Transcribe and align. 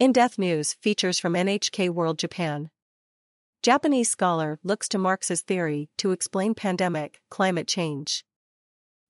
In 0.00 0.12
Depth 0.12 0.38
News 0.38 0.72
features 0.80 1.18
from 1.18 1.34
NHK 1.34 1.90
World 1.90 2.18
Japan. 2.18 2.70
Japanese 3.62 4.08
scholar 4.08 4.58
looks 4.64 4.88
to 4.88 4.96
Marx's 4.96 5.42
theory 5.42 5.90
to 5.98 6.12
explain 6.12 6.54
pandemic 6.54 7.20
climate 7.28 7.68
change. 7.68 8.24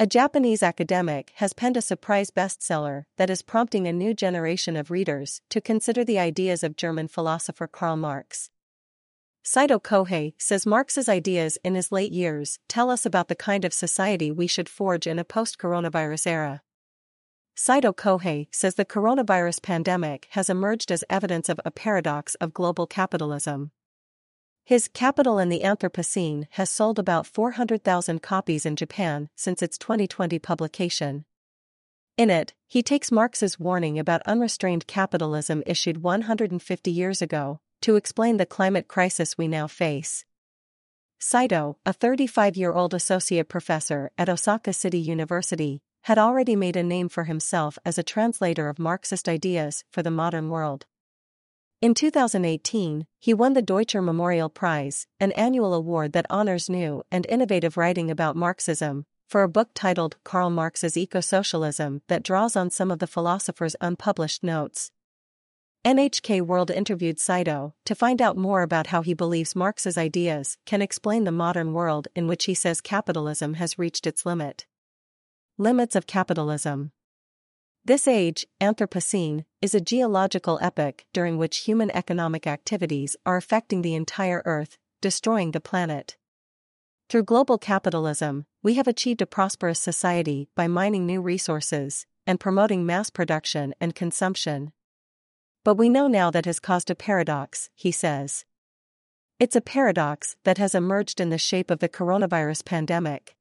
A 0.00 0.08
Japanese 0.08 0.60
academic 0.60 1.30
has 1.36 1.52
penned 1.52 1.76
a 1.76 1.82
surprise 1.82 2.32
bestseller 2.32 3.04
that 3.16 3.30
is 3.30 3.42
prompting 3.42 3.86
a 3.86 3.92
new 3.92 4.12
generation 4.12 4.74
of 4.74 4.90
readers 4.90 5.40
to 5.50 5.60
consider 5.60 6.02
the 6.02 6.18
ideas 6.18 6.64
of 6.64 6.74
German 6.74 7.06
philosopher 7.06 7.68
Karl 7.68 7.96
Marx. 7.96 8.50
Saito 9.44 9.78
Kohei 9.78 10.34
says 10.36 10.66
Marx's 10.66 11.08
ideas 11.08 11.58
in 11.62 11.76
his 11.76 11.92
late 11.92 12.10
years 12.10 12.58
tell 12.66 12.90
us 12.90 13.06
about 13.06 13.28
the 13.28 13.36
kind 13.36 13.64
of 13.64 13.72
society 13.72 14.32
we 14.32 14.48
should 14.48 14.68
forge 14.68 15.06
in 15.06 15.20
a 15.20 15.24
post 15.24 15.58
coronavirus 15.58 16.26
era. 16.26 16.62
Saito 17.64 17.92
Kohei 17.92 18.48
says 18.50 18.74
the 18.74 18.84
coronavirus 18.84 19.62
pandemic 19.62 20.26
has 20.30 20.50
emerged 20.50 20.90
as 20.90 21.04
evidence 21.08 21.48
of 21.48 21.60
a 21.64 21.70
paradox 21.70 22.34
of 22.40 22.52
global 22.52 22.88
capitalism. 22.88 23.70
His 24.64 24.88
Capital 24.88 25.38
in 25.38 25.48
the 25.48 25.60
Anthropocene 25.60 26.48
has 26.58 26.68
sold 26.68 26.98
about 26.98 27.24
400,000 27.24 28.20
copies 28.20 28.66
in 28.66 28.74
Japan 28.74 29.28
since 29.36 29.62
its 29.62 29.78
2020 29.78 30.40
publication. 30.40 31.24
In 32.16 32.30
it, 32.30 32.52
he 32.66 32.82
takes 32.82 33.12
Marx's 33.12 33.60
warning 33.60 33.96
about 33.96 34.26
unrestrained 34.26 34.88
capitalism 34.88 35.62
issued 35.64 36.02
150 36.02 36.90
years 36.90 37.22
ago 37.22 37.60
to 37.82 37.94
explain 37.94 38.38
the 38.38 38.44
climate 38.44 38.88
crisis 38.88 39.38
we 39.38 39.46
now 39.46 39.68
face. 39.68 40.24
Saito, 41.20 41.78
a 41.86 41.92
35 41.92 42.56
year 42.56 42.72
old 42.72 42.92
associate 42.92 43.48
professor 43.48 44.10
at 44.18 44.28
Osaka 44.28 44.72
City 44.72 44.98
University, 44.98 45.80
had 46.02 46.18
already 46.18 46.56
made 46.56 46.76
a 46.76 46.82
name 46.82 47.08
for 47.08 47.24
himself 47.24 47.78
as 47.84 47.98
a 47.98 48.02
translator 48.02 48.68
of 48.68 48.78
Marxist 48.78 49.28
ideas 49.28 49.84
for 49.90 50.02
the 50.02 50.10
modern 50.10 50.48
world. 50.48 50.86
In 51.80 51.94
2018, 51.94 53.06
he 53.18 53.34
won 53.34 53.54
the 53.54 53.62
Deutscher 53.62 54.00
Memorial 54.00 54.48
Prize, 54.48 55.06
an 55.18 55.32
annual 55.32 55.74
award 55.74 56.12
that 56.12 56.26
honors 56.30 56.70
new 56.70 57.02
and 57.10 57.26
innovative 57.28 57.76
writing 57.76 58.10
about 58.10 58.36
Marxism, 58.36 59.04
for 59.26 59.42
a 59.42 59.48
book 59.48 59.70
titled 59.74 60.16
Karl 60.24 60.50
Marx's 60.50 60.96
Eco-Socialism 60.96 62.02
that 62.06 62.22
draws 62.22 62.54
on 62.54 62.70
some 62.70 62.90
of 62.90 62.98
the 62.98 63.06
philosopher's 63.06 63.74
unpublished 63.80 64.44
notes. 64.44 64.90
NHK 65.84 66.42
World 66.42 66.70
interviewed 66.70 67.18
Saito 67.18 67.74
to 67.84 67.94
find 67.96 68.22
out 68.22 68.36
more 68.36 68.62
about 68.62 68.88
how 68.88 69.02
he 69.02 69.14
believes 69.14 69.56
Marx's 69.56 69.98
ideas 69.98 70.58
can 70.64 70.80
explain 70.80 71.24
the 71.24 71.32
modern 71.32 71.72
world 71.72 72.06
in 72.14 72.28
which 72.28 72.44
he 72.44 72.54
says 72.54 72.80
capitalism 72.80 73.54
has 73.54 73.78
reached 73.78 74.06
its 74.06 74.24
limit. 74.24 74.66
Limits 75.58 75.94
of 75.94 76.06
Capitalism 76.06 76.92
This 77.84 78.08
age, 78.08 78.46
Anthropocene, 78.58 79.44
is 79.60 79.74
a 79.74 79.82
geological 79.82 80.58
epoch 80.62 81.04
during 81.12 81.36
which 81.36 81.64
human 81.64 81.90
economic 81.90 82.46
activities 82.46 83.16
are 83.26 83.36
affecting 83.36 83.82
the 83.82 83.94
entire 83.94 84.40
Earth, 84.46 84.78
destroying 85.02 85.50
the 85.50 85.60
planet. 85.60 86.16
Through 87.10 87.24
global 87.24 87.58
capitalism, 87.58 88.46
we 88.62 88.74
have 88.74 88.88
achieved 88.88 89.20
a 89.20 89.26
prosperous 89.26 89.78
society 89.78 90.48
by 90.56 90.68
mining 90.68 91.04
new 91.04 91.20
resources 91.20 92.06
and 92.26 92.40
promoting 92.40 92.86
mass 92.86 93.10
production 93.10 93.74
and 93.78 93.94
consumption. 93.94 94.72
But 95.64 95.74
we 95.74 95.90
know 95.90 96.08
now 96.08 96.30
that 96.30 96.46
has 96.46 96.60
caused 96.60 96.88
a 96.88 96.94
paradox, 96.94 97.68
he 97.74 97.92
says. 97.92 98.46
It's 99.38 99.54
a 99.54 99.60
paradox 99.60 100.34
that 100.44 100.56
has 100.56 100.74
emerged 100.74 101.20
in 101.20 101.28
the 101.28 101.36
shape 101.36 101.70
of 101.70 101.80
the 101.80 101.90
coronavirus 101.90 102.64
pandemic. 102.64 103.36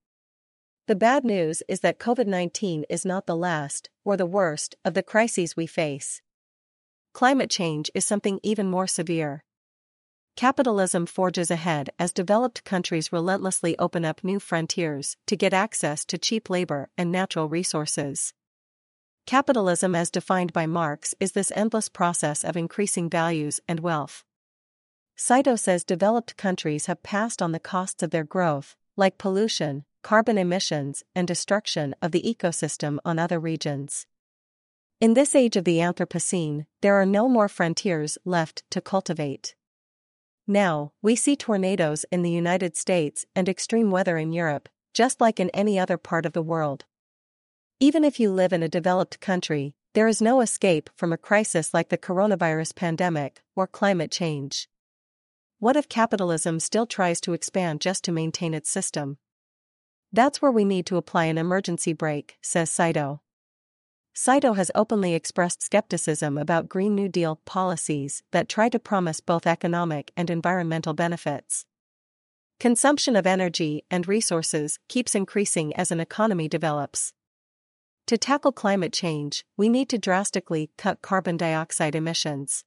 The 0.87 0.95
bad 0.95 1.23
news 1.23 1.61
is 1.67 1.81
that 1.81 1.99
COVID 1.99 2.27
19 2.27 2.85
is 2.89 3.05
not 3.05 3.27
the 3.27 3.35
last, 3.35 3.89
or 4.03 4.17
the 4.17 4.25
worst, 4.25 4.75
of 4.83 4.93
the 4.93 5.03
crises 5.03 5.55
we 5.55 5.67
face. 5.67 6.21
Climate 7.13 7.49
change 7.49 7.91
is 7.93 8.03
something 8.03 8.39
even 8.41 8.69
more 8.69 8.87
severe. 8.87 9.43
Capitalism 10.35 11.05
forges 11.05 11.51
ahead 11.51 11.89
as 11.99 12.11
developed 12.11 12.63
countries 12.63 13.11
relentlessly 13.11 13.77
open 13.77 14.05
up 14.05 14.23
new 14.23 14.39
frontiers 14.39 15.17
to 15.27 15.35
get 15.35 15.53
access 15.53 16.03
to 16.05 16.17
cheap 16.17 16.49
labor 16.49 16.89
and 16.97 17.11
natural 17.11 17.47
resources. 17.47 18.33
Capitalism, 19.27 19.93
as 19.93 20.09
defined 20.09 20.51
by 20.51 20.65
Marx, 20.65 21.13
is 21.19 21.33
this 21.33 21.51
endless 21.55 21.89
process 21.89 22.43
of 22.43 22.57
increasing 22.57 23.09
values 23.09 23.59
and 23.67 23.81
wealth. 23.81 24.23
Saito 25.15 25.55
says 25.55 25.83
developed 25.83 26.37
countries 26.37 26.87
have 26.87 27.03
passed 27.03 27.41
on 27.41 27.51
the 27.51 27.59
costs 27.59 28.01
of 28.01 28.09
their 28.09 28.23
growth, 28.23 28.75
like 28.97 29.19
pollution, 29.19 29.85
carbon 30.01 30.37
emissions, 30.37 31.03
and 31.15 31.27
destruction 31.27 31.95
of 32.01 32.11
the 32.11 32.21
ecosystem 32.23 32.97
on 33.05 33.19
other 33.19 33.39
regions. 33.39 34.05
In 34.99 35.15
this 35.15 35.35
age 35.35 35.55
of 35.55 35.63
the 35.63 35.79
Anthropocene, 35.79 36.65
there 36.81 36.95
are 36.95 37.05
no 37.05 37.27
more 37.27 37.47
frontiers 37.47 38.17
left 38.23 38.63
to 38.69 38.81
cultivate. 38.81 39.55
Now, 40.47 40.91
we 41.01 41.15
see 41.15 41.35
tornadoes 41.35 42.05
in 42.11 42.21
the 42.21 42.29
United 42.29 42.75
States 42.75 43.25
and 43.35 43.47
extreme 43.47 43.89
weather 43.89 44.17
in 44.17 44.33
Europe, 44.33 44.69
just 44.93 45.21
like 45.21 45.39
in 45.39 45.49
any 45.51 45.79
other 45.79 45.97
part 45.97 46.25
of 46.25 46.33
the 46.33 46.41
world. 46.41 46.85
Even 47.79 48.03
if 48.03 48.19
you 48.19 48.31
live 48.31 48.53
in 48.53 48.61
a 48.61 48.69
developed 48.69 49.19
country, 49.19 49.73
there 49.93 50.07
is 50.07 50.21
no 50.21 50.41
escape 50.41 50.89
from 50.95 51.11
a 51.11 51.17
crisis 51.17 51.73
like 51.73 51.89
the 51.89 51.97
coronavirus 51.97 52.75
pandemic 52.75 53.41
or 53.55 53.67
climate 53.67 54.11
change. 54.11 54.69
What 55.59 55.75
if 55.75 55.89
capitalism 55.89 56.59
still 56.59 56.85
tries 56.85 57.19
to 57.21 57.33
expand 57.33 57.81
just 57.81 58.03
to 58.05 58.11
maintain 58.11 58.53
its 58.53 58.69
system? 58.69 59.17
That's 60.13 60.41
where 60.41 60.51
we 60.51 60.65
need 60.65 60.85
to 60.87 60.97
apply 60.97 61.25
an 61.25 61.37
emergency 61.37 61.93
brake, 61.93 62.37
says 62.41 62.69
Saito. 62.69 63.21
Saito 64.13 64.53
has 64.53 64.69
openly 64.75 65.13
expressed 65.13 65.63
skepticism 65.63 66.37
about 66.37 66.67
Green 66.67 66.95
New 66.95 67.07
Deal 67.07 67.39
policies 67.45 68.23
that 68.31 68.49
try 68.49 68.67
to 68.67 68.77
promise 68.77 69.21
both 69.21 69.47
economic 69.47 70.11
and 70.17 70.29
environmental 70.29 70.93
benefits. 70.93 71.65
Consumption 72.59 73.15
of 73.15 73.25
energy 73.25 73.85
and 73.89 74.07
resources 74.07 74.79
keeps 74.89 75.15
increasing 75.15 75.73
as 75.75 75.91
an 75.91 76.01
economy 76.01 76.49
develops. 76.49 77.13
To 78.07 78.17
tackle 78.17 78.51
climate 78.51 78.91
change, 78.91 79.45
we 79.55 79.69
need 79.69 79.87
to 79.89 79.97
drastically 79.97 80.71
cut 80.77 81.01
carbon 81.01 81.37
dioxide 81.37 81.95
emissions. 81.95 82.65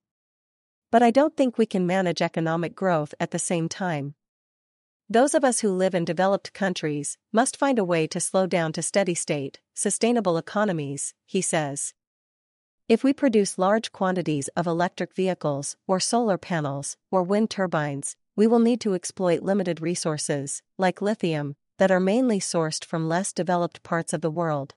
But 0.90 1.02
I 1.02 1.10
don't 1.10 1.36
think 1.36 1.58
we 1.58 1.66
can 1.66 1.86
manage 1.86 2.22
economic 2.22 2.74
growth 2.74 3.14
at 3.20 3.32
the 3.32 3.38
same 3.38 3.68
time. 3.68 4.14
Those 5.08 5.34
of 5.34 5.44
us 5.44 5.60
who 5.60 5.70
live 5.70 5.94
in 5.94 6.06
developed 6.06 6.54
countries 6.54 7.18
must 7.30 7.58
find 7.58 7.78
a 7.78 7.84
way 7.84 8.06
to 8.06 8.20
slow 8.20 8.46
down 8.46 8.72
to 8.72 8.82
steady 8.82 9.14
state, 9.14 9.60
sustainable 9.74 10.38
economies, 10.38 11.12
he 11.26 11.42
says. 11.42 11.92
If 12.88 13.04
we 13.04 13.12
produce 13.12 13.58
large 13.58 13.92
quantities 13.92 14.48
of 14.56 14.66
electric 14.66 15.14
vehicles, 15.14 15.76
or 15.86 16.00
solar 16.00 16.38
panels, 16.38 16.96
or 17.10 17.22
wind 17.22 17.50
turbines, 17.50 18.16
we 18.34 18.46
will 18.46 18.58
need 18.58 18.80
to 18.80 18.94
exploit 18.94 19.42
limited 19.42 19.82
resources, 19.82 20.62
like 20.78 21.02
lithium, 21.02 21.56
that 21.78 21.90
are 21.90 22.00
mainly 22.00 22.40
sourced 22.40 22.84
from 22.84 23.08
less 23.08 23.32
developed 23.32 23.82
parts 23.82 24.14
of 24.14 24.22
the 24.22 24.30
world. 24.30 24.74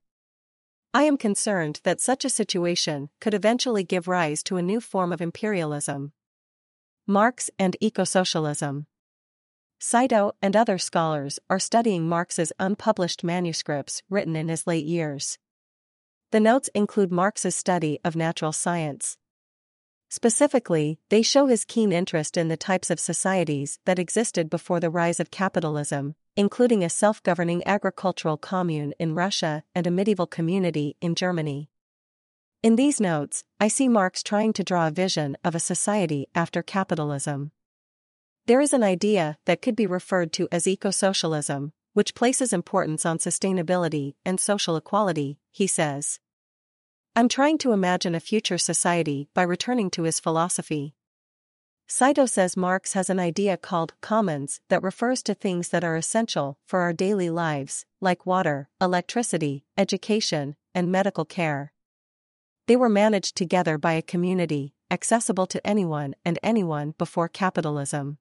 I 0.93 1.03
am 1.03 1.17
concerned 1.17 1.79
that 1.83 2.01
such 2.01 2.25
a 2.25 2.29
situation 2.29 3.09
could 3.21 3.33
eventually 3.33 3.83
give 3.83 4.09
rise 4.09 4.43
to 4.43 4.57
a 4.57 4.61
new 4.61 4.81
form 4.81 5.13
of 5.13 5.21
imperialism. 5.21 6.11
Marx 7.05 7.49
and 7.57 7.77
Eco-Socialism 7.79 8.87
Saito 9.79 10.31
and 10.41 10.55
other 10.55 10.77
scholars 10.77 11.39
are 11.49 11.59
studying 11.59 12.09
Marx's 12.09 12.51
unpublished 12.59 13.23
manuscripts 13.23 14.01
written 14.09 14.35
in 14.35 14.49
his 14.49 14.65
late 14.65 14.85
years. 14.85 15.37
The 16.31 16.39
notes 16.39 16.69
include 16.73 17.11
Marx's 17.11 17.55
study 17.55 17.99
of 18.03 18.15
natural 18.15 18.51
science. 18.51 19.17
Specifically, 20.09 20.99
they 21.09 21.21
show 21.21 21.47
his 21.47 21.65
keen 21.65 21.91
interest 21.91 22.37
in 22.37 22.47
the 22.47 22.57
types 22.57 22.89
of 22.89 22.99
societies 22.99 23.79
that 23.85 23.99
existed 23.99 24.49
before 24.49 24.79
the 24.79 24.89
rise 24.89 25.19
of 25.19 25.31
capitalism, 25.31 26.15
including 26.35 26.83
a 26.83 26.89
self 26.89 27.21
governing 27.23 27.61
agricultural 27.65 28.37
commune 28.37 28.93
in 28.99 29.15
Russia 29.15 29.63
and 29.75 29.85
a 29.85 29.91
medieval 29.91 30.27
community 30.27 30.95
in 31.01 31.13
Germany. 31.13 31.69
In 32.63 32.77
these 32.77 32.99
notes, 32.99 33.43
I 33.59 33.67
see 33.67 33.87
Marx 33.87 34.23
trying 34.23 34.53
to 34.53 34.63
draw 34.63 34.87
a 34.87 34.91
vision 34.91 35.37
of 35.43 35.55
a 35.55 35.59
society 35.59 36.27
after 36.33 36.63
capitalism. 36.63 37.51
There 38.47 38.61
is 38.61 38.71
an 38.71 38.81
idea 38.81 39.37
that 39.43 39.61
could 39.61 39.75
be 39.75 39.85
referred 39.85 40.31
to 40.33 40.47
as 40.53 40.67
eco-socialism, 40.67 41.73
which 41.91 42.15
places 42.15 42.53
importance 42.53 43.05
on 43.05 43.17
sustainability 43.17 44.15
and 44.23 44.39
social 44.39 44.77
equality, 44.77 45.37
he 45.51 45.67
says. 45.67 46.21
I'm 47.13 47.27
trying 47.27 47.57
to 47.57 47.73
imagine 47.73 48.15
a 48.15 48.21
future 48.21 48.57
society 48.57 49.27
by 49.33 49.41
returning 49.41 49.89
to 49.91 50.03
his 50.03 50.21
philosophy. 50.21 50.95
Saito 51.87 52.25
says 52.25 52.55
Marx 52.55 52.93
has 52.93 53.09
an 53.09 53.19
idea 53.19 53.57
called 53.57 53.95
commons 53.99 54.61
that 54.69 54.81
refers 54.81 55.21
to 55.23 55.33
things 55.33 55.67
that 55.69 55.83
are 55.83 55.97
essential 55.97 56.57
for 56.65 56.79
our 56.79 56.93
daily 56.93 57.29
lives, 57.29 57.85
like 57.99 58.25
water, 58.25 58.69
electricity, 58.79 59.65
education, 59.77 60.55
and 60.73 60.89
medical 60.89 61.25
care. 61.25 61.73
They 62.67 62.77
were 62.77 62.87
managed 62.87 63.35
together 63.35 63.77
by 63.77 63.93
a 63.93 64.01
community, 64.01 64.73
accessible 64.89 65.47
to 65.47 65.67
anyone 65.67 66.15
and 66.23 66.39
anyone 66.41 66.93
before 66.97 67.27
capitalism. 67.27 68.19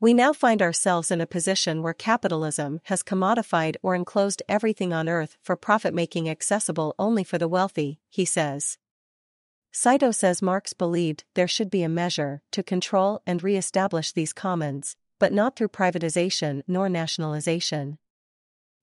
We 0.00 0.12
now 0.12 0.32
find 0.32 0.60
ourselves 0.60 1.10
in 1.10 1.20
a 1.20 1.26
position 1.26 1.82
where 1.82 1.94
capitalism 1.94 2.80
has 2.84 3.02
commodified 3.02 3.76
or 3.82 3.94
enclosed 3.94 4.42
everything 4.48 4.92
on 4.92 5.08
earth 5.08 5.36
for 5.42 5.56
profit 5.56 5.94
making 5.94 6.28
accessible 6.28 6.94
only 6.98 7.24
for 7.24 7.38
the 7.38 7.48
wealthy, 7.48 8.00
he 8.10 8.24
says. 8.24 8.76
Saito 9.72 10.10
says 10.10 10.42
Marx 10.42 10.72
believed 10.72 11.24
there 11.34 11.48
should 11.48 11.70
be 11.70 11.82
a 11.82 11.88
measure 11.88 12.42
to 12.52 12.62
control 12.62 13.22
and 13.26 13.42
re-establish 13.42 14.12
these 14.12 14.32
commons, 14.32 14.96
but 15.18 15.32
not 15.32 15.56
through 15.56 15.68
privatization 15.68 16.62
nor 16.68 16.88
nationalization. 16.88 17.98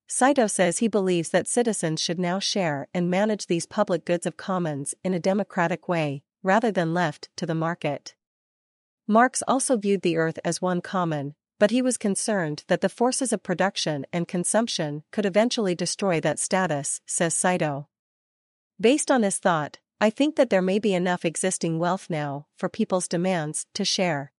Saito 0.08 0.48
says 0.48 0.80
he 0.80 0.90
believes 0.90 1.30
that 1.30 1.48
citizens 1.48 2.02
should 2.02 2.20
now 2.20 2.40
share 2.40 2.90
and 2.94 3.10
manage 3.10 3.48
these 3.48 3.66
public 3.66 4.04
goods 4.04 4.26
of 4.26 4.36
commons 4.36 4.94
in 5.04 5.14
a 5.14 5.20
democratic 5.20 5.88
way, 5.88 6.24
rather 6.44 6.72
than 6.72 6.94
left 6.94 7.30
to 7.38 7.46
the 7.46 7.56
market. 7.56 8.16
Marx 9.12 9.44
also 9.46 9.76
viewed 9.76 10.04
the 10.04 10.16
earth 10.16 10.40
as 10.46 10.62
one 10.62 10.80
common, 10.80 11.36
but 11.60 11.70
he 11.70 11.82
was 11.82 11.98
concerned 11.98 12.64
that 12.70 12.80
the 12.80 12.88
forces 12.88 13.34
of 13.34 13.44
production 13.44 14.06
and 14.14 14.26
consumption 14.26 15.04
could 15.12 15.26
eventually 15.26 15.76
destroy 15.76 16.22
that 16.22 16.40
status, 16.40 17.02
says 17.06 17.36
Saito. 17.36 17.90
Based 18.80 19.12
on 19.12 19.20
this 19.20 19.38
thought, 19.38 19.80
I 20.00 20.12
think 20.12 20.38
that 20.38 20.50
there 20.50 20.62
may 20.62 20.80
be 20.80 20.94
enough 20.94 21.26
existing 21.26 21.78
wealth 21.78 22.10
now 22.10 22.48
for 22.58 22.70
people's 22.70 23.10
demands 23.10 23.66
to 23.74 23.84
share. 23.84 24.32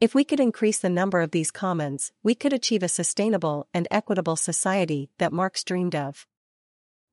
If 0.00 0.16
we 0.16 0.24
could 0.24 0.40
increase 0.40 0.80
the 0.80 0.90
number 0.90 1.20
of 1.20 1.30
these 1.30 1.52
commons, 1.52 2.10
we 2.24 2.34
could 2.34 2.52
achieve 2.52 2.82
a 2.82 2.88
sustainable 2.88 3.68
and 3.72 3.86
equitable 3.92 4.34
society 4.34 5.10
that 5.18 5.32
Marx 5.32 5.62
dreamed 5.62 5.94
of. 5.94 6.26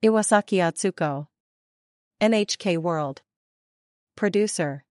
Iwasaki 0.04 0.58
Atsuko. 0.58 1.28
NHK 2.20 2.80
World. 2.80 3.22
Producer 4.16 4.86